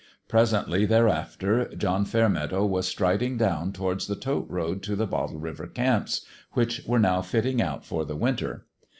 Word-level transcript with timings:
Presently 0.27 0.87
thereafter 0.87 1.75
John 1.75 2.05
Fairmeadow 2.05 2.65
was 2.65 2.87
strid 2.87 3.21
ing 3.21 3.37
down 3.37 3.71
towards 3.71 4.07
the 4.07 4.15
tote 4.15 4.49
road 4.49 4.81
to 4.81 4.95
the 4.95 5.05
Bottle 5.05 5.37
River 5.39 5.67
camps, 5.67 6.25
which 6.53 6.83
were 6.87 6.97
now 6.97 7.21
fitting 7.21 7.61
out 7.61 7.85
for 7.85 8.03
the 8.03 8.15
winter. 8.17 8.65